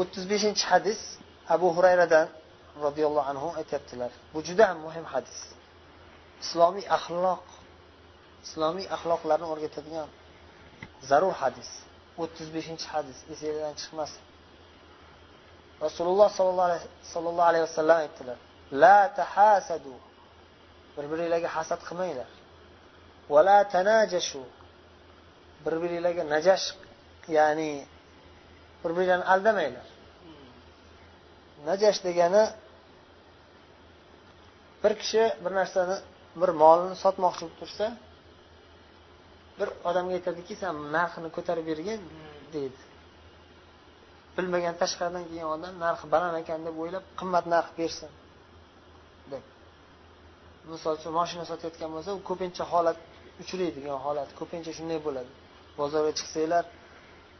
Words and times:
o'ttiz 0.00 0.24
beshinchi 0.32 0.64
hadis 0.72 1.00
abu 1.54 1.68
hurayradan 1.76 2.28
roziyallohu 2.84 3.28
anhu 3.32 3.48
aytyaptilar. 3.60 4.10
Bu 4.34 4.38
juda 4.48 4.64
ham 4.70 4.78
muhim 4.86 5.04
hadis. 5.14 5.38
Islomiy 6.44 6.86
axloq 6.96 7.44
islomiy 8.46 8.86
axloqlarni 8.96 9.46
o'rgatadigan 9.52 10.08
zarur 11.10 11.34
hadis. 11.42 11.70
O'ttiz 12.22 12.48
beshinchi 12.56 12.86
hadis 12.94 13.18
esinglardan 13.32 13.74
chiqmasin. 13.80 14.22
Rasululloh 15.86 16.28
sollallohu 17.12 17.48
alayhi 17.50 17.64
vasallam 17.68 17.98
aytdilar 18.04 18.38
la 18.82 19.00
tahasadu. 19.18 19.94
Bir 20.96 21.04
biringlarga 21.10 21.48
hasad 21.56 21.80
qilmanglar. 21.88 22.28
Va 23.32 23.40
la 23.48 23.58
tanajashu. 23.74 24.42
Bir 25.64 25.74
biringlarga 25.82 26.24
najash 26.34 26.66
ya'ni 27.36 27.72
bir 28.84 28.90
biringlarni 28.96 29.26
aldamanglar 29.34 29.86
najash 31.68 32.00
degani 32.06 32.44
bir 34.84 34.92
kishi 35.00 35.22
bir 35.44 35.52
narsani 35.60 35.96
bir 36.40 36.50
molni 36.62 36.94
sotmoqchi 37.04 37.42
bo'lib 37.44 37.56
tursa 37.60 37.86
bir 39.58 39.68
odamga 39.88 40.14
aytadiki 40.18 40.54
san 40.62 40.74
narxini 40.96 41.28
ko'tarib 41.36 41.66
bergin 41.70 42.00
deydi. 42.54 42.80
Bilmagan 44.36 44.74
tashqaridan 44.82 45.24
kelgan 45.28 45.50
odam 45.56 45.74
narxi 45.84 46.06
baland 46.14 46.36
ekan 46.42 46.60
deb 46.66 46.76
o'ylab 46.82 47.04
qimmat 47.20 47.44
narx 47.54 47.68
bersin 47.80 48.10
deb. 49.32 49.44
Misol 50.72 50.92
uchun 50.98 51.12
moshina 51.18 51.44
sotayotgan 51.50 51.90
bo'lsa 51.94 52.10
u 52.18 52.20
ko'pincha 52.30 52.64
holat 52.72 52.98
uchraydigan 53.42 53.98
holat 54.06 54.28
ko'pincha 54.40 54.72
shunday 54.78 54.98
bo'ladi. 55.06 55.30
Bozorga 55.78 56.12
chiqsanglar 56.18 56.64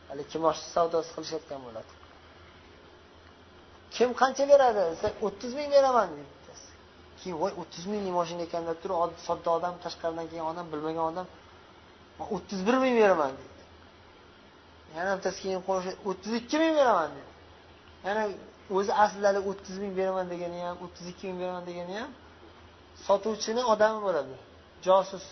haligi 0.09 0.29
kimosh 0.33 0.61
savdosi 0.75 1.11
qilishayotgan 1.17 1.61
bo'ladi. 1.67 1.93
Kim 3.97 4.11
qancha 4.21 4.45
beradi 4.53 4.81
desa 4.91 5.07
o'ttiz 5.27 5.53
ming 5.59 5.69
beraman 5.77 6.09
deydi 6.17 6.33
keyin 7.21 7.37
voy 7.43 7.53
o'ttiz 7.61 7.85
minglik 7.93 8.15
moshina 8.19 8.43
ekan 8.49 8.63
deb 8.69 8.79
turib 8.83 9.13
sodda 9.27 9.49
odam 9.59 9.75
tashqaridan 9.85 10.27
kelgan 10.31 10.47
odam 10.53 10.67
bilmagan 10.73 11.05
odam 11.13 11.27
o'ttiz 12.37 12.61
bir 12.67 12.77
ming 12.85 12.95
beraman 13.03 13.33
deydi 13.41 13.63
yana 14.97 15.13
bittasi 15.17 15.39
keyin 15.45 15.63
qo'shib 15.69 15.95
o'ttiz 16.11 16.33
ikki 16.41 16.57
ming 16.63 16.75
beraman 16.81 17.11
deydi 17.17 17.33
yana 18.07 18.23
o'zi 18.77 18.93
aslida 19.05 19.41
o'ttiz 19.51 19.77
ming 19.83 19.93
beraman 20.01 20.27
degani 20.33 20.59
ham 20.67 20.77
o'ttiz 20.85 21.07
ikki 21.13 21.25
ming 21.29 21.39
beraman 21.43 21.65
degani 21.71 21.95
ham 22.01 22.11
sotuvchini 23.07 23.63
odami 23.73 23.99
bo'ladi 24.07 24.35
josus. 24.87 25.27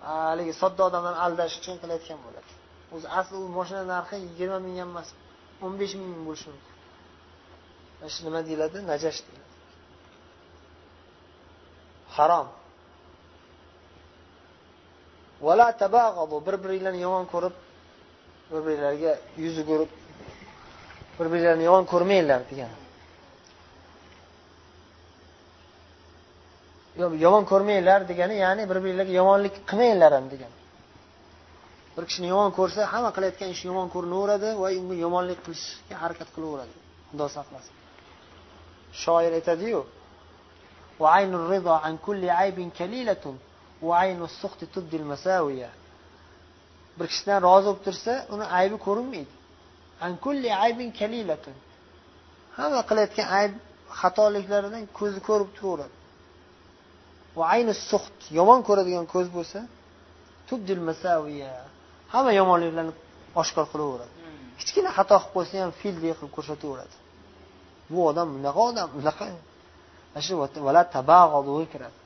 Haligi 0.00 0.52
sodda 0.62 0.82
odamlarni 0.88 1.20
aldash 1.26 1.54
uchun 1.60 1.76
qilayotgan 1.82 2.18
bo'ladi. 2.26 2.50
O'zi 2.94 3.06
asli 3.18 3.36
u 3.36 3.48
moshina 3.58 3.82
narxi 3.94 4.16
yigirma 4.26 4.58
ming 4.66 4.76
ham 4.80 4.90
emas 4.94 5.08
o'n 5.64 5.72
besh 5.80 5.94
ming 6.00 6.12
bo'lishi 6.26 6.48
mumkin. 6.52 6.74
Mana 7.98 8.10
shu 8.14 8.20
nima 8.26 8.40
deyiladi? 8.48 8.78
Najash 8.90 9.20
deyiladi. 9.26 9.52
Harom. 12.16 12.48
Vala 15.46 15.66
tabag'abu. 15.82 16.36
Bir 16.46 16.56
biringlarni 16.64 17.00
yomon 17.06 17.24
ko'rib 17.32 17.54
bir 18.50 18.60
biringlarga 18.66 19.12
yuz 19.44 19.56
ko'rib 19.70 19.90
bir 21.18 21.26
biringlarni 21.32 21.64
yomon 21.68 21.84
ko'rmanglar 21.92 22.40
degan. 22.50 22.72
Yomon 27.24 27.44
ko'rmanglar 27.50 28.00
degani 28.10 28.36
ya'ni 28.44 28.62
bir 28.70 28.78
biringlarga 28.84 29.12
yomonlik 29.20 29.54
qilmanglar 29.70 30.12
ham 30.18 30.26
degan. 30.34 30.52
Bir 31.98 32.06
kishini 32.08 32.28
yomon 32.34 32.50
ko'rsa 32.58 32.80
hamma 32.92 33.10
qilayotgan 33.16 33.48
ishi 33.54 33.64
yomon 33.70 33.88
ko'rinaveradi 33.94 34.48
va 34.62 34.68
unga 34.80 34.96
yomonlik 35.04 35.38
qilishga 35.46 35.94
harakat 36.02 36.28
qilaveradi. 36.34 36.74
Xudo 37.10 37.26
saqlasin. 37.36 37.74
Shoir 39.02 39.32
aytadiyu 39.38 39.80
bir 46.98 47.06
kishidan 47.10 47.38
rozi 47.48 47.66
bo'lib 47.68 47.82
tursa 47.86 48.12
uni 48.34 48.44
aybi 48.58 48.76
ko'rinmaydi. 48.86 49.32
Hamma 52.58 52.80
qilayotgan 52.90 53.26
ayb 53.38 53.52
xatoliklaridan 54.00 54.84
ko'zi 54.98 55.20
ko'rib 55.28 55.50
turaveradi. 55.58 55.96
Yomon 58.38 58.60
ko'radigan 58.68 59.06
ko'z 59.14 59.28
bo'lsa 59.36 59.58
tubdil 60.48 60.80
masaviya 60.88 61.52
hamma 62.12 62.32
yomonliklarni 62.40 62.92
oshkor 63.40 63.66
qilaveradi. 63.72 64.12
Kichkina 64.58 64.90
xato 64.98 65.16
qilib 65.18 65.32
qo'ysa 65.34 65.54
ham 65.62 65.72
fildek 65.80 66.14
qilib 66.18 66.32
ko'rsataveradi. 66.36 66.96
Bu 67.92 67.98
odam 68.10 68.28
bunaqa 68.36 68.60
odam 68.70 68.88
bunaqa. 68.96 69.26
Mana 70.12 70.22
shu 70.26 70.34
kiradi. 71.72 71.98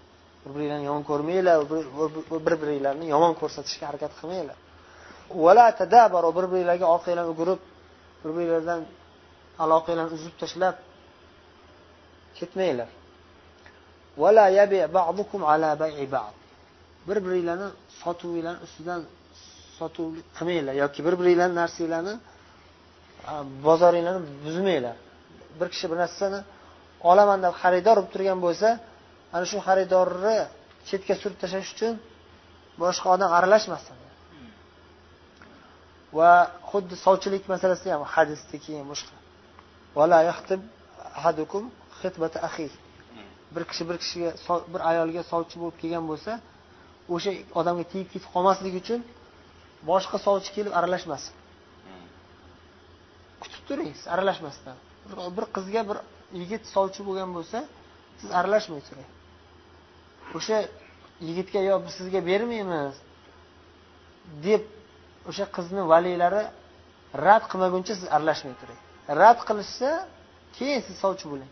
Bir 0.42 0.50
biringlarni 0.54 0.84
yomon 0.90 1.04
ko'rmanglar 1.10 1.56
bir 2.46 2.54
biringlarni 2.62 3.04
yomon 3.14 3.32
ko'rsatishga 3.40 3.84
harakat 3.90 4.12
qilmanglar. 4.20 4.58
Vala 5.44 5.66
tadabaru 5.80 6.30
bir 6.38 6.46
biringlarga 6.52 6.86
orqanglarni 6.94 7.30
o'girib 7.32 7.60
bir 8.22 8.30
biringlardan 8.36 8.80
aloqanglarni 9.64 10.12
uzib 10.16 10.34
tashlab 10.42 10.76
ketmanglar. 12.38 12.88
Bir 17.08 17.18
biringlarni 17.24 17.68
sotuvinglarni 18.02 18.60
ustidan 18.66 19.00
sotuv 19.82 20.08
qilmanglar 20.36 20.74
yoki 20.82 21.00
bir 21.06 21.14
biringlarni 21.20 21.56
narsanglarni 21.62 22.14
bozoringlarni 23.66 24.22
buzmanglar. 24.44 24.96
Bir 25.60 25.68
kishi 25.72 25.86
bir 25.90 25.98
narsani 26.04 26.40
olaman 27.10 27.38
deb 27.44 27.54
xaridor 27.62 27.96
bo'lib 27.98 28.10
turgan 28.14 28.38
bo'lsa 28.46 28.68
ana 29.34 29.44
shu 29.50 29.58
xaridorni 29.66 30.36
chetga 30.88 31.14
surib 31.22 31.38
tashlash 31.42 31.70
uchun 31.74 31.94
boshqa 32.82 33.06
odam 33.14 33.30
aralashmasin. 33.38 33.96
Va 36.18 36.32
xuddi 36.70 36.94
sovchilik 37.04 37.44
masalasi 37.54 37.86
ham 37.94 38.02
hadisda 38.14 38.56
keyin 38.64 38.86
boshqa. 38.92 39.14
Bir 43.54 43.62
kishi 43.70 43.82
bir 43.88 43.96
kishiga 44.02 44.30
bir 44.72 44.80
ayolga 44.90 45.22
sovchi 45.32 45.56
bo'lib 45.62 45.76
kelgan 45.82 46.04
bo'lsa 46.10 46.32
o'sha 47.14 47.30
odamga 47.60 47.84
tegib 47.92 48.08
ketib 48.12 48.30
qolmasligi 48.34 48.78
uchun 48.84 49.00
boshqa 49.90 50.16
sovchi 50.26 50.50
kelib 50.56 50.72
aralashmasin 50.78 51.34
kutib 53.42 53.62
turing 53.68 53.90
siz 53.98 54.06
aralashmasdan. 54.14 54.76
Bir 55.36 55.46
qizga 55.56 55.82
bir 55.90 55.98
yigit 56.40 56.62
sovchi 56.74 57.00
bo'lgan 57.08 57.30
bo'lsa 57.36 57.58
siz 58.20 58.30
aralashmay 58.38 58.80
turing. 58.88 59.08
O'sha 60.38 60.58
yigitga 61.28 61.60
yo 61.68 61.74
biz 61.84 61.92
sizga 61.98 62.20
bermaymiz 62.30 62.94
deb 64.46 64.62
o'sha 65.30 65.46
qizni 65.56 65.82
valiylari 65.92 66.42
rad 67.26 67.44
qilmaguncha 67.50 67.92
siz 68.00 68.08
aralashmay 68.16 68.54
turing. 68.60 68.80
Rad 69.20 69.40
qilishsa 69.48 69.90
keyin 70.56 70.80
siz 70.86 70.96
sovchi 71.04 71.26
bo'ling. 71.32 71.50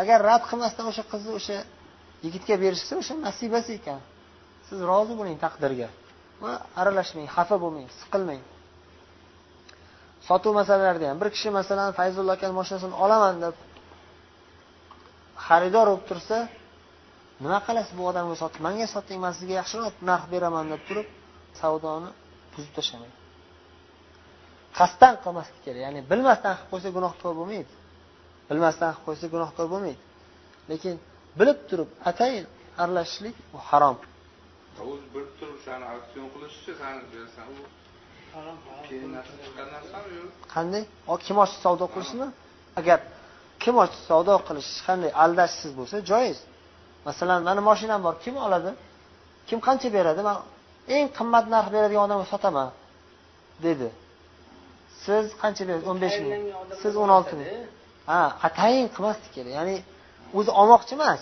Agar 0.00 0.18
rad 0.30 0.42
qilmasdan 0.50 0.84
o'sha 0.90 1.04
qizni 1.12 1.32
o'sha 1.38 1.56
yigitga 2.26 2.54
berishsa 2.64 2.92
o'sha 3.02 3.14
nasibasi 3.26 3.72
ekan. 3.80 4.00
Siz 4.68 4.78
rozi 4.90 5.14
bo'ling 5.20 5.38
taqdirga 5.44 5.88
va 6.42 6.52
aralashmang 6.80 7.28
xafa 7.36 7.56
bo'lmang 7.62 7.88
siqilmang. 8.00 8.42
Sotuv 10.28 10.52
masalalarida 10.60 11.06
ham 11.10 11.18
bir 11.22 11.28
kishi 11.34 11.48
masalan 11.58 11.88
fayzulla 11.98 12.32
akani 12.36 12.54
moshinasini 12.60 12.94
olaman 13.04 13.34
deb 13.44 13.56
xaridor 15.46 15.86
bo'lib 15.90 16.04
tursa 16.10 16.38
nima 17.42 17.58
qilasiz 17.66 17.92
bu 17.98 18.02
odamga 18.10 18.36
sotib 18.42 18.60
manga 18.66 18.86
soting 18.94 19.18
man 19.24 19.32
sizga 19.38 19.54
yaxshiroq 19.60 19.94
narx 20.10 20.24
beraman 20.32 20.64
deb 20.72 20.82
turib 20.88 21.06
savdoni 21.60 22.10
buzib 22.54 22.72
tashlamang 22.78 23.14
qasddan 24.78 25.14
qilmaslik 25.24 25.60
kerak 25.66 25.80
ya'ni 25.86 26.00
bilmasdan 26.10 26.54
qilib 26.56 26.70
qo'ysa 26.72 26.88
gunohkor 26.96 27.32
bo'lmaydi. 27.40 27.72
Bilmasdan 28.50 28.90
qilib 28.92 29.04
qo'ysa 29.06 29.26
gunohkor 29.34 29.66
bo'lmaydi. 29.72 30.00
Lekin 30.70 30.94
bilib 31.38 31.58
turib 31.70 31.90
atayin 32.10 32.44
aralashishlik 32.82 33.36
bu 33.52 33.58
harom. 33.68 33.96
O'zi 34.90 35.06
bilib 35.14 35.32
turib 35.38 35.56
o'shani 35.58 35.84
auksion 35.92 36.26
qilishchi 36.34 36.70
sani 36.80 37.00
bersan 37.12 37.46
u 37.52 37.62
qanday? 40.54 40.82
Kimosh 41.26 41.52
savdo 41.64 41.86
qilishmi 41.94 42.26
agar 42.80 42.98
kimosh 43.62 43.94
savdo 44.08 44.34
qilish 44.48 44.70
qanday 44.86 45.10
aldashsiz 45.24 45.70
bo'lsa 45.78 45.96
joiz. 46.10 46.38
Masalan 47.08 47.40
mani 47.48 47.60
moshinam 47.68 48.00
bor 48.06 48.14
kim 48.24 48.34
oladi? 48.46 48.70
Kim 49.48 49.58
qancha 49.66 49.88
beradi? 49.96 50.20
Man 50.28 50.36
eng 50.96 51.06
qimmat 51.18 51.44
narx 51.54 51.68
beradigan 51.74 52.02
odamga 52.06 52.26
sotaman 52.32 52.68
dedi. 53.66 53.88
Siz 55.04 55.24
qancha 55.42 55.62
berasiz? 55.68 55.86
O'n 55.90 55.98
besh 56.04 56.18
ming. 56.22 56.32
siz 56.82 56.92
o'n 57.02 57.10
olti 57.16 57.34
ming. 57.40 57.50
Ha 58.10 58.20
atayin 58.46 58.86
qilmaslik 58.94 59.30
kerak. 59.36 59.52
Ya'ni 59.58 59.76
o'zi 60.38 60.50
olmoqchi 60.60 60.92
emas. 60.98 61.20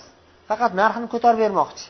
Faqat 0.48 0.72
narxini 0.80 1.08
ko'tarib 1.14 1.40
bermoqchi 1.44 1.86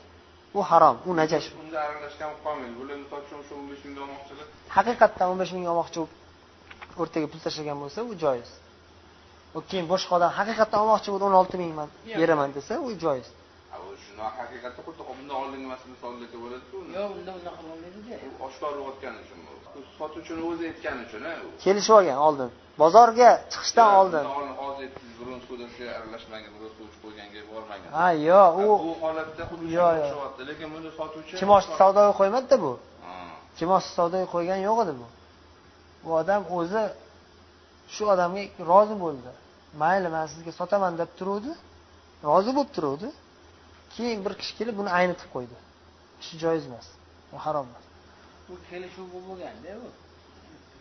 u 0.58 0.60
harom 0.70 0.96
u 1.08 1.10
najash. 1.20 1.48
Unda 1.62 1.78
aralashgan 1.88 2.32
qolmaydi 2.44 2.74
bular 2.80 2.96
misol 3.02 3.20
uchun 3.24 3.40
shu 3.46 3.52
o'n 3.58 3.66
besh 3.70 3.84
olmoqchilar 4.04 4.46
haqiqatdan 4.76 5.26
o'n 5.32 5.38
besh 5.42 5.52
mingga 5.56 5.70
olmoqchi 5.74 5.98
bo'lib 6.02 7.00
o'rtaga 7.02 7.26
pul 7.32 7.40
tashlagan 7.46 7.78
bo'lsa 7.82 8.00
u 8.10 8.12
joiz. 8.22 8.50
U 9.56 9.58
keyin 9.70 9.86
boshqa 9.92 10.12
odam 10.18 10.30
haqiqatdan 10.38 10.78
olmoqchi 10.84 11.08
bo'ldi 11.12 11.24
o'n 11.28 11.36
olti 11.40 11.56
mingman 11.62 11.88
beraman 12.20 12.50
desa 12.56 12.72
u 12.86 12.88
joiz. 13.04 13.28
Shuni 14.04 14.22
haqiqatda 14.38 14.80
xuddi 14.86 15.02
bundan 15.08 15.36
oldingi 15.42 15.66
misolda 15.92 16.26
bo'ladi-ku. 16.44 16.76
yo'q 16.96 17.10
unda 17.18 17.32
unaqa 17.40 17.62
bo'lmaydida. 17.68 18.14
Oshkor 18.46 18.72
bo'layotgani 18.78 19.18
uchun 19.24 19.38
sotuvchini 19.98 20.42
o'zi 20.50 20.64
aytgani 20.70 21.00
uchun, 21.06 21.22
u. 21.44 21.48
kelishib 21.64 21.94
olgan 21.98 22.18
oldin. 22.26 22.50
Bozorga 22.82 23.30
chiqishdan 23.52 23.88
oldin. 24.00 24.24
hozir 24.62 24.88
aralashmagan, 25.98 26.50
biron 26.56 26.70
suvchi 26.78 26.98
qo'yganga 27.04 27.40
bormagan. 27.52 27.90
ha 27.98 28.08
yo'q 28.28 28.52
u 28.62 28.66
bu 28.84 28.92
holatda 29.02 29.42
xuddi 29.50 29.66
Yo'q, 29.78 29.96
o'xshyapti, 30.02 30.42
lekin 30.50 30.68
bunda 30.74 30.90
sotuvchi 30.98 31.32
kimoshni 31.40 31.74
savdoga 31.80 32.12
qo'ymadida 32.20 32.56
bu? 32.64 32.72
Ha. 33.06 33.12
kimoshni 33.58 33.92
savdoga 33.98 34.26
qo'ygan 34.34 34.58
yo'q 34.68 34.78
edi 34.84 34.94
bu. 35.00 35.06
Bu 36.04 36.10
odam 36.20 36.42
o'zi 36.58 36.82
shu 37.94 38.02
odamga 38.14 38.42
rozi 38.70 38.96
bo'ldi. 39.04 39.30
Mayli 39.82 40.08
man 40.14 40.24
sizga 40.32 40.52
sotaman 40.60 40.92
deb 41.00 41.10
turuvdi. 41.18 41.52
Rozi 42.28 42.50
bo'lib 42.56 42.70
turuvdi. 42.76 43.08
Keyin 43.94 44.18
bir 44.24 44.32
kishi 44.40 44.52
kelib 44.58 44.74
buni 44.80 44.90
aynitib 44.98 45.28
qo'ydi. 45.34 45.56
Shu 46.24 46.34
joiz 46.44 46.64
emas. 46.68 46.86
Bu 47.32 47.36
harom 47.44 47.66
emas 47.70 47.85
bu 48.48 48.54
kelishuv 48.68 49.06
bo'lmaganda 49.14 49.72
u 49.84 49.88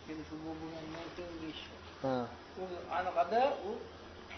kelishuv 0.06 0.38
bo'lmagandan 0.46 1.06
keyin 1.16 1.30
unga 1.34 1.48
ish 1.54 1.64
u 2.60 2.64
anaqada 2.98 3.42
u 3.68 3.70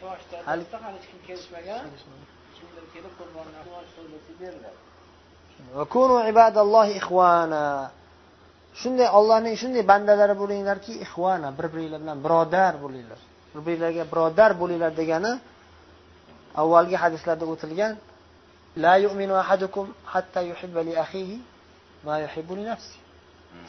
yoshlarda 0.02 0.46
hali 0.50 0.64
hech 0.96 1.06
kim 1.10 1.20
kelishmagan. 1.28 1.82
Kimdir 2.56 2.84
kelib 2.94 3.12
qurbonlarni 3.20 3.70
olish 3.78 3.92
so'zasi 3.96 4.32
beriladi 4.42 4.80
shunday 8.80 9.08
ollohning 9.18 9.54
shunday 9.62 9.82
bandalari 9.92 10.34
bo'linglarki 10.42 10.92
ixvana 11.04 11.48
bir 11.58 11.66
biringlar 11.72 12.00
bilan 12.04 12.18
birodar 12.24 12.72
bo'linglar. 12.84 13.20
Bir 13.52 13.60
biringlarga 13.66 14.04
birodar 14.12 14.50
bo'linglar 14.60 14.92
degani 15.00 15.32
avvalgi 16.62 16.96
hadislarda 17.02 17.44
o'tilgan 17.52 17.92
la 18.84 18.94
yu'minu 19.04 19.34
ahadukum 19.42 19.86
hatta 20.12 20.40
yuhibba 20.50 20.80
li 20.88 20.94
akhihi 21.04 21.36
ma 22.06 22.14
yuhibbu 22.24 22.52
li 22.58 22.64
nafsihi. 22.70 23.07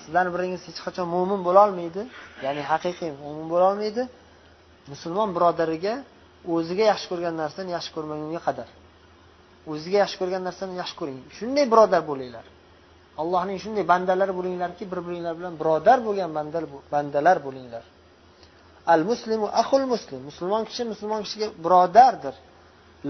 Sizlarni 0.03 0.31
biringiz 0.35 0.61
hech 0.67 0.79
qachon 0.85 1.07
mo'min 1.15 1.39
bo'lolmaydi. 1.47 2.01
Ya'ni 2.45 2.61
haqiqiy 2.71 3.11
mo'min 3.23 3.47
bo'lolmaydi. 3.53 4.03
Musulmon 4.91 5.29
birodariga 5.35 5.93
o'ziga 6.55 6.85
yaxshi 6.91 7.07
ko'rgan 7.11 7.35
narsani 7.43 7.69
yaxshi 7.77 7.91
ko'rmagunga 7.95 8.41
qadar. 8.47 8.69
O'ziga 9.71 9.97
yaxshi 10.03 10.17
ko'rgan 10.21 10.41
narsani 10.47 10.73
yaxshi 10.81 10.95
ko'ring. 10.99 11.19
Shunday 11.37 11.65
birodar 11.73 12.01
bo'linglar. 12.11 12.45
Allohning 13.21 13.57
shunday 13.63 13.83
bandalari 13.91 14.33
bo'linglarki 14.39 14.83
bir 14.91 14.99
biringlar 15.05 15.33
bilan 15.39 15.53
birodar 15.61 15.97
bo'lgan 16.07 16.29
bandalar 16.93 17.37
bo'linglar. 17.47 17.83
Al 18.93 19.01
muslimu 19.09 19.47
ahul 19.61 19.85
muslim. 19.93 20.19
Musulmon 20.29 20.63
kishi 20.69 20.83
musulmon 20.91 21.21
kishiga 21.25 21.47
birodardir. 21.65 22.35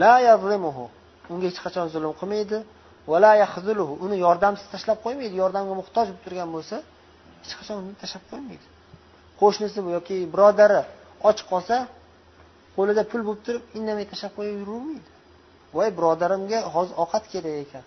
La 0.02 0.14
yazlimuhu. 0.28 0.86
Unga 1.32 1.46
hech 1.50 1.60
qachon 1.66 1.86
zulm 1.94 2.14
qilmaydi. 2.20 2.58
Uni 4.06 4.18
yordamsiz 4.26 4.68
tashlab 4.74 4.98
qo'ymaydi 5.06 5.36
yordamga 5.44 5.74
muhtoj 5.82 6.06
bo'lib 6.10 6.22
turgan 6.26 6.50
bo'lsa 6.56 6.76
hech 7.44 7.54
qachon 7.60 7.76
uni 7.84 7.94
tashlab 8.02 8.24
qo'ymaydi. 8.32 8.66
Qo'shnisi 9.42 9.80
yoki 9.98 10.18
birodari 10.34 10.82
och 11.30 11.40
qolsa 11.52 11.76
qo'lida 12.78 13.02
pul 13.12 13.22
bo'lib 13.28 13.42
turib 13.46 13.64
indamay 13.78 14.06
tashlab 14.12 14.34
qo'yib 14.38 14.56
yuravermaydi 14.62 15.10
voy 15.76 15.90
birodarimga 15.98 16.60
hozir 16.76 16.96
ovqat 17.04 17.24
kerak 17.34 17.56
ekan 17.64 17.84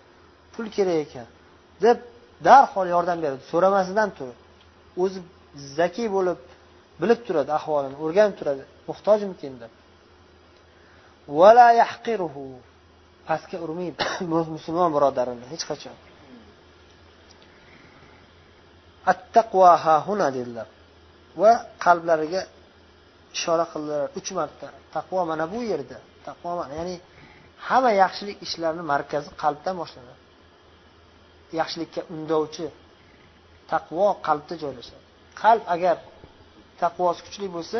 pul 0.53 0.65
kerak 0.75 0.97
ekan 1.05 1.27
deb 1.85 1.97
darhol 2.47 2.87
yordam 2.95 3.17
beradi. 3.23 3.43
So'ramasidan 3.51 4.09
turib 4.17 4.37
o'zi 5.03 5.19
zakiy 5.79 6.07
bo'lib 6.15 6.39
bilib 7.01 7.19
turadi 7.27 7.51
ahvolini 7.59 7.95
o'rganib 8.03 8.35
turadi. 8.39 8.63
Muhtojmikin 8.89 9.53
deb. 9.61 9.71
Yahqiruhu. 11.81 12.45
Pastga 13.27 13.57
urmaydi 13.65 13.97
musulmon 14.55 14.89
birodarini 14.95 15.45
hech 15.53 15.63
qachon. 15.69 15.95
Attaqvo 19.11 19.63
hahuna 19.85 20.27
dedilar. 20.37 20.67
Va 21.41 21.51
qalblariga 21.83 22.41
ishora 23.35 23.65
qildilar. 23.71 24.07
Uch 24.19 24.29
marta. 24.37 24.67
Taqvo 24.95 25.19
mana 25.29 25.45
bu 25.53 25.59
yerda. 25.71 25.97
Taqvo 26.27 26.49
mana- 26.59 26.75
ya'ni 26.79 26.95
hamma 27.67 27.91
yaxshilik 28.03 28.37
ishlarini 28.45 28.83
markazi 28.93 29.29
qalbdan 29.43 29.75
boshlanadi 29.81 30.21
yaxshilikka 31.59 32.01
undovchi 32.15 32.65
taqvo 33.73 34.07
qalbda 34.27 34.55
joylashadi. 34.63 35.03
Qalb 35.41 35.63
agar 35.75 35.95
taqvosi 36.83 37.21
kuchli 37.25 37.47
bo'lsa 37.55 37.79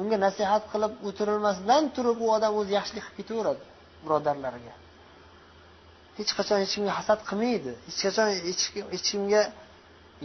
unga 0.00 0.16
nasihat 0.26 0.62
qilib 0.72 0.92
o'tirilmasdan 1.08 1.82
turib 1.96 2.18
u 2.24 2.26
odam 2.36 2.52
o'zi 2.60 2.72
yaxshilik 2.78 3.04
qilib 3.06 3.18
ketaveradi. 3.20 3.62
birodarlariga. 4.04 4.74
Hech 6.18 6.32
qachon 6.38 6.58
hech 6.62 6.72
kimga 6.76 6.92
hasad 6.98 7.20
qilmaydi. 7.28 7.72
Hech 7.86 8.00
qachon 8.06 8.28
hech 8.92 9.04
kimga 9.08 9.42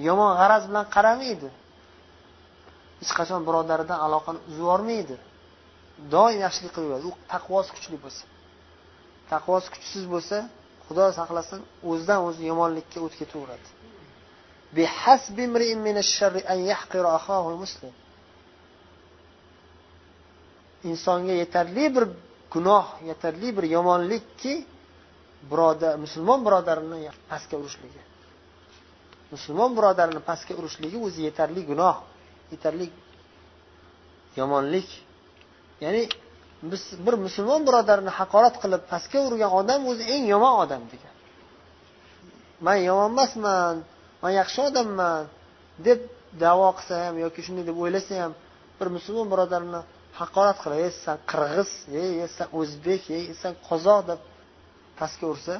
yomon 0.08 0.32
g'araz 0.40 0.64
bilan 0.70 0.86
qaramaydi. 0.96 1.50
Hech 3.02 3.14
qachon 3.20 3.42
birodaridan 3.48 4.00
aloqani 4.06 4.40
uzib 4.48 4.60
yubormaydi. 4.62 5.16
Doim 6.14 6.40
yaxshilik 6.46 6.72
qilaveradi 6.76 7.06
u 7.12 7.14
taqvosi 7.34 7.70
kuchli 7.76 7.98
bo'lsa. 8.04 8.24
Taqvosi 9.32 9.68
kuchsiz 9.74 10.04
bo'lsa 10.14 10.38
xudo 10.86 11.06
saqlasin 11.20 11.60
o'zidan 11.90 12.20
o'zi 12.28 12.42
yomonlikka 12.52 12.98
o'tib 13.06 13.20
ketaveradi. 13.24 13.68
Insonga 20.90 21.34
yetarli 21.42 21.86
bir 21.96 22.06
gunoh 22.54 22.86
yetarli 23.10 23.50
bir 23.58 23.66
yomonlikki 23.76 24.54
birodar 25.52 25.94
musulmon 26.04 26.40
birodarini 26.46 26.98
pastga 27.30 27.56
urishligi 27.62 28.02
musulmon 29.34 29.72
birodarini 29.78 30.22
pastga 30.30 30.54
urishligi 30.60 30.98
o'zi 31.08 31.22
yetarli 31.28 31.62
gunoh 31.72 31.96
yetarli 32.52 32.88
yomonlik. 34.40 34.90
Ya'ni 35.84 36.04
biz 36.72 36.84
bir 37.06 37.16
musulmon 37.26 37.62
birodarini 37.68 38.12
haqorat 38.20 38.56
qilib 38.64 38.84
pastga 38.92 39.20
urgan 39.28 39.52
odam 39.60 39.82
o'zi 39.92 40.04
eng 40.16 40.26
yomon 40.34 40.54
odam 40.64 40.84
degan. 40.92 41.16
Man 42.66 42.78
yomon 42.88 43.10
emasman 43.14 43.76
man 44.22 44.32
yaxshi 44.40 44.60
odamman 44.70 45.24
deb 45.88 46.00
davo 46.44 46.70
qilsa 46.78 46.96
ham 47.06 47.16
yoki 47.24 47.42
shunday 47.46 47.66
deb 47.70 47.78
o'ylasa 47.84 48.14
ham 48.24 48.34
bir 48.80 48.88
musulmon 48.96 49.28
birodarini 49.34 49.82
haqorat 50.22 50.58
qilib 50.64 50.80
ey 50.86 50.92
san 51.04 51.18
qirg'iz 51.32 51.72
ey 52.02 52.12
san 52.36 52.48
o'zbek 52.60 53.04
ey 53.18 53.24
san 53.42 53.54
qozoq 53.68 54.00
deb 54.10 54.20
pastga 55.00 55.26
ursa 55.34 55.56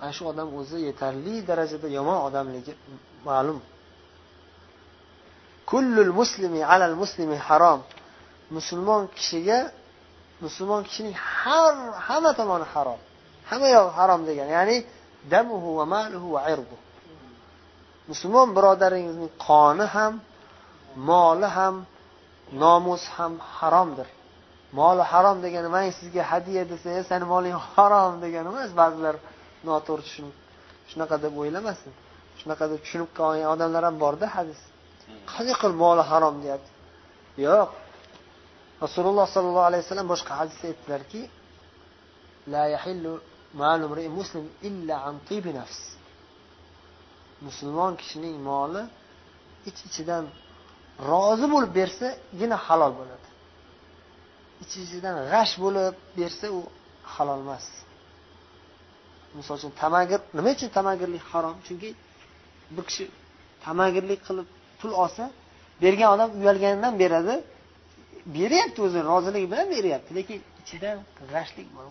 ana 0.00 0.12
shu 0.16 0.22
odam 0.32 0.48
o'zi 0.60 0.78
yetarli 0.88 1.34
darajada 1.48 1.88
yomon 1.98 2.18
odamligi 2.28 2.72
ma'lum. 3.28 3.58
Kullul 5.70 6.12
muslimi 6.20 6.60
alal 6.74 6.96
muslimi 7.02 7.36
harom. 7.48 7.80
Musulmon 8.56 9.02
kishiga 9.16 9.58
musulmon 10.44 10.82
kishining 10.88 11.16
har 11.38 11.74
hamma 12.06 12.30
tomoni 12.38 12.66
harom. 12.72 13.00
Hamma 13.50 13.68
yog'i 13.76 13.92
harom 13.98 14.20
degan 14.28 14.48
ya'ni 14.56 14.76
damuhu 15.32 15.68
va 15.78 15.84
maluhu 15.94 16.26
va 16.34 16.40
irdu. 16.52 16.76
Musulmon 18.10 18.48
birodaringizning 18.56 19.32
qoni 19.46 19.86
ham 19.94 20.12
moli 21.08 21.48
ham 21.56 21.74
nomus 22.62 23.02
ham 23.16 23.32
haromdir. 23.56 24.08
Moli 24.78 25.02
harom 25.12 25.38
degani 25.44 25.68
man 25.74 25.84
sizga 25.98 26.22
hadya 26.30 26.62
desa 26.72 26.88
"E, 26.98 27.02
sani 27.10 27.24
moling 27.32 27.56
harom 27.72 28.14
degani 28.24 28.48
emas 28.52 28.70
ba'zilar 28.80 29.16
noto'g'ri 29.68 30.02
tushunib 30.06 30.36
shunaqa 30.90 31.16
deb 31.24 31.34
o'ylamasin. 31.42 31.92
Shunaqa 32.40 32.64
deb 32.72 32.80
tushunib 32.84 33.10
qolgan 33.18 33.48
odamlar 33.54 33.82
ham 33.88 33.96
borda 34.04 34.26
hadis. 34.36 34.60
Qanday 35.32 35.54
qilib 35.60 35.78
moli 35.84 36.02
harom? 36.10 36.34
deyapti. 36.44 36.70
Yo'q. 37.46 37.68
Rasululloh 38.84 39.26
sollallohu 39.34 39.66
alayhi 39.70 39.82
vasallam 39.84 40.08
boshqa 40.14 40.32
hadisda 40.40 40.64
aytdilarki 40.70 41.20
la 42.52 42.64
yahillu 42.74 43.12
muslim 44.18 44.44
illa 44.68 44.96
an 45.08 45.16
tibi 45.28 45.52
nafs. 45.58 45.80
Musulmon 47.46 47.92
kishining 48.00 48.36
moli 48.50 48.82
ich 49.68 49.78
ichidan 49.88 50.24
rozi 51.08 51.46
bo'lib 51.54 51.72
bersagina 51.80 52.56
halol 52.66 52.92
bo'ladi. 53.00 53.28
Ich 54.62 54.72
ichidan 54.84 55.14
g'ash 55.32 55.54
bo'lib 55.64 55.94
bersa 56.18 56.46
u 56.58 56.60
halol 57.14 57.40
emas. 57.46 57.66
Misol 59.38 59.54
uchun 59.60 59.72
tamagir 59.82 60.20
nima 60.36 60.50
uchun 60.56 60.70
tamagirlik 60.78 61.24
harom? 61.32 61.56
Chunki 61.66 61.90
bir 62.74 62.84
kishi 62.88 63.04
tamagirlik 63.66 64.20
qilib 64.28 64.46
pul 64.80 64.92
olsa 65.02 65.24
bergan 65.82 66.08
odam 66.14 66.30
uyalganidan 66.40 66.94
beradi 67.02 67.34
beryapti 68.36 68.78
o'zini 68.86 69.04
roziligi 69.12 69.46
bilan 69.52 69.66
beryapti 69.76 70.10
lekin 70.18 70.38
ichida 70.60 70.90
g'ashlik 71.32 71.68
bor. 71.76 71.86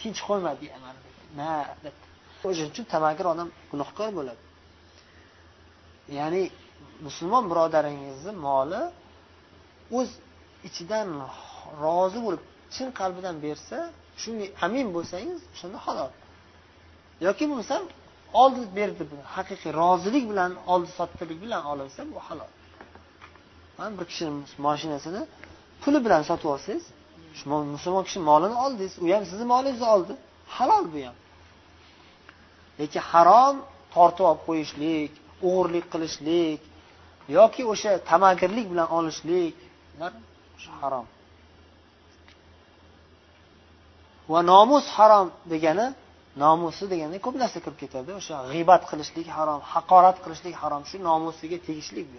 Tinch 0.00 0.20
qo'ymadi 0.28 0.66
na 1.38 1.48
o'shaning 2.48 2.70
uchun 2.72 2.86
tamagir 2.94 3.26
odam 3.32 3.48
gunohkor 3.70 4.08
bo'ladi. 4.18 4.42
Ya'ni 6.18 6.42
musulmon 7.06 7.44
birodaringizni 7.50 8.32
moli 8.46 8.82
o'z 9.98 10.10
ichidan 10.68 11.08
rozi 11.82 12.18
bo'lib 12.26 12.42
chin 12.74 12.88
qalbidan 13.00 13.36
bersa 13.46 13.76
shunga 14.22 14.46
amin 14.66 14.86
bo'lsangiz 14.96 15.40
o'shanda 15.54 15.78
halol. 15.86 16.10
Yoki 17.26 17.44
bo'lmasam 17.50 17.82
oldi 18.42 18.60
berdi 18.78 19.02
haqiqiy 19.36 19.72
rozilik 19.82 20.24
bilan 20.30 20.52
oldi 20.72 20.90
sotdilik 20.98 21.38
bilan 21.44 21.62
olinsa 21.72 22.00
bu 22.14 22.18
halol. 22.28 22.50
Man 23.78 23.90
bir 23.98 24.04
kishini 24.10 24.30
mashinasini 24.66 25.22
puli 25.82 25.98
bilan 26.06 26.22
sotib 26.30 26.48
olsangiz 26.54 26.84
shu 27.38 27.44
musulmon 27.74 28.04
kishi 28.08 28.20
molini 28.30 28.56
oldingiz 28.64 28.94
u 29.04 29.06
ham 29.14 29.24
sizni 29.30 29.46
molingizni 29.54 29.88
oldi. 29.94 30.12
Halol 30.56 30.84
bu 30.92 30.98
ham. 31.06 31.16
Lekin 32.80 33.02
harom 33.12 33.56
tortib 33.94 34.24
olib 34.30 34.42
qo'yishlik 34.48 35.12
o'g'irlik 35.48 35.86
qilishlik 35.92 36.60
yoki 37.38 37.62
o'sha 37.72 37.90
tamagirlik 38.10 38.66
bilan 38.72 38.88
olishlik 38.98 39.54
ular 39.96 40.12
harom. 40.80 41.06
Va 44.32 44.40
nomus 44.52 44.86
harom 44.96 45.26
degani 45.52 45.86
nomusi 46.44 46.84
deganda 46.92 47.16
ko'p 47.26 47.36
narsa 47.42 47.58
kirib 47.64 47.78
ketadi 47.82 48.10
o'sha 48.20 48.36
g'iybat 48.52 48.82
qilishlik 48.90 49.28
harom 49.36 49.60
haqorat 49.72 50.16
qilishlik 50.24 50.54
harom. 50.62 50.82
Shu 50.90 50.96
nomusiga 51.10 51.58
tegishli 51.66 52.02
bu 52.10 52.18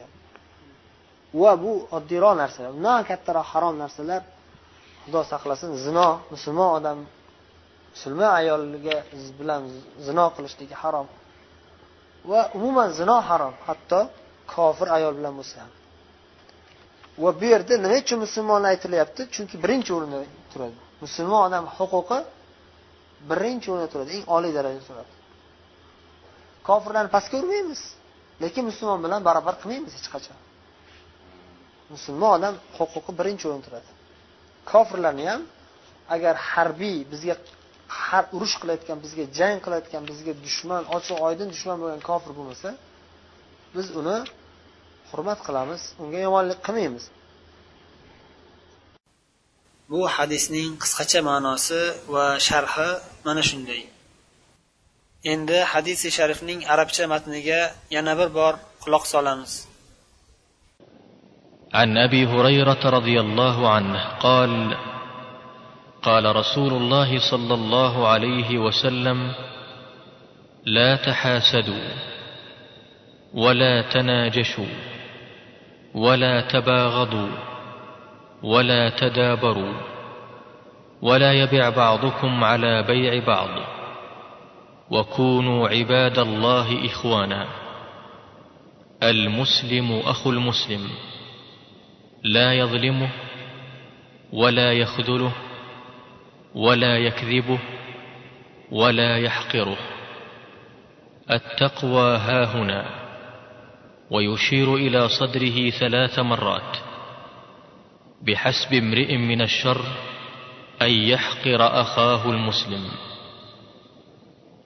va 1.41 1.51
bu 1.63 1.71
oddiyroq 1.97 2.33
narsalar. 2.41 2.71
Undan 2.77 3.01
kattaroq 3.09 3.47
harom 3.53 3.75
narsalar 3.83 4.21
xudo 5.03 5.21
saqlasin 5.31 5.71
zino 5.85 6.07
musulmon 6.33 6.69
odam 6.77 6.97
musulmon 7.93 8.31
ayolga 8.39 8.97
bilan 9.39 9.61
zino 10.07 10.25
qilishligi 10.35 10.75
harom. 10.83 11.07
Va 12.29 12.41
umuman 12.57 12.89
zino 12.99 13.17
harom. 13.29 13.53
Hatto 13.67 13.99
kofir 14.53 14.87
ayol 14.97 15.13
bilan 15.19 15.33
bo'lsa 15.39 15.55
ham. 15.63 15.71
Va 17.23 17.31
bu 17.39 17.45
yerda 17.53 17.73
nima 17.83 17.97
uchun 18.03 18.19
musulmon 18.25 18.63
aytilyapti? 18.71 19.21
Chunki 19.35 19.55
birinchi 19.63 19.91
o'rinda 19.97 20.19
turadi. 20.51 20.77
Musulmon 21.03 21.41
odam 21.47 21.65
huquqi 21.77 22.19
birinchi 23.31 23.67
o'rinda 23.71 23.89
turadi 23.93 24.11
eng 24.17 24.25
oliy 24.35 24.51
darajada 24.57 24.83
turadi. 24.89 25.13
Kofirlarni 26.67 27.09
pastga 27.15 27.35
urmaymiz 27.41 27.81
lekin 28.43 28.63
musulmon 28.69 28.99
bilan 29.05 29.19
barobar 29.27 29.55
qilmaymiz 29.61 29.93
hech 29.97 30.09
qachon. 30.15 30.37
Musulmon 31.93 32.31
odam 32.37 32.53
huquqi 32.77 33.11
birinchi 33.19 33.43
o'rinda 33.49 33.65
turadi. 33.67 33.89
Kofirlarni 34.71 35.25
ham 35.31 35.41
agar 36.15 36.35
harbiy 36.51 36.97
bizga 37.13 37.35
har 37.99 38.25
urush 38.35 38.55
qilayotgan 38.61 38.97
bizga 39.05 39.25
jang 39.39 39.57
qilayotgan 39.65 40.03
bizga 40.11 40.33
dushman 40.45 40.83
ochiq 40.95 41.17
oydin 41.27 41.47
dushman 41.53 41.77
bo'lgan 41.81 42.01
kofir 42.09 42.31
bo'lmasa 42.37 42.69
biz 43.75 43.87
uni 43.99 44.17
hurmat 45.11 45.39
qilamiz 45.47 45.81
unga 46.03 46.19
yomonlik 46.25 46.59
qilmaymiz 46.65 47.05
bu 49.91 50.01
hadisning 50.15 50.69
qisqacha 50.83 51.21
ma'nosi 51.29 51.81
va 52.13 52.25
sharhi 52.47 52.89
mana 53.25 53.41
shunday 53.49 53.81
endi 55.33 55.57
hadisi 55.73 56.07
sharifning 56.17 56.59
arabcha 56.73 57.03
matniga 57.13 57.61
yana 57.95 58.13
bir 58.19 58.29
bor 58.37 58.53
quloq 58.83 59.03
solamiz 59.15 59.53
عن 61.79 61.97
ابي 61.97 62.21
هريره 62.33 62.81
رضي 62.97 63.17
الله 63.25 63.57
عنه 63.75 63.99
قال 64.19 64.51
قال 66.07 66.35
رسول 66.35 66.73
الله 66.73 67.19
صلى 67.31 67.53
الله 67.53 68.07
عليه 68.07 68.49
وسلم 68.65 69.19
لا 70.65 70.95
تحاسدوا 70.95 71.87
ولا 73.33 73.81
تناجشوا 73.81 74.90
ولا 75.95 76.41
تباغضوا 76.41 77.29
ولا 78.43 78.89
تدابروا 78.89 79.73
ولا 81.01 81.33
يبع 81.33 81.69
بعضكم 81.69 82.43
على 82.43 82.83
بيع 82.83 83.25
بعض 83.25 83.49
وكونوا 84.91 85.69
عباد 85.69 86.19
الله 86.19 86.85
إخوانا 86.85 87.47
المسلم 89.03 89.99
أخو 90.05 90.29
المسلم 90.29 90.89
لا 92.23 92.53
يظلمه 92.53 93.09
ولا 94.33 94.73
يخذله 94.73 95.31
ولا 96.55 96.97
يكذبه 96.97 97.59
ولا 98.71 99.17
يحقره 99.17 99.77
التقوى 101.31 102.17
هاهنا 102.17 103.00
ويشير 104.11 104.75
إلى 104.75 105.09
صدره 105.09 105.69
ثلاث 105.69 106.19
مرات 106.19 106.77
بحسب 108.21 108.73
امرئ 108.73 109.17
من 109.17 109.41
الشر 109.41 109.81
أن 110.81 110.91
يحقر 110.91 111.81
أخاه 111.81 112.29
المسلم. 112.29 112.91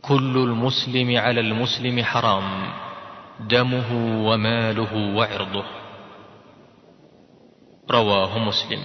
كل 0.01 0.37
المسلم 0.37 1.17
على 1.17 1.39
المسلم 1.39 2.03
حرام 2.03 2.73
دمه 3.39 3.89
وماله 4.27 5.15
وعرضه. 5.15 5.65
رواه 7.91 8.39
مسلم. 8.39 8.83